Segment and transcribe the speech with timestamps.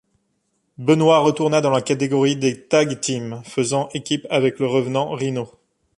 [0.79, 5.47] Benoit retourna dans la catégorie des Tag Teams, faisant équipe avec le revenant Rhyno.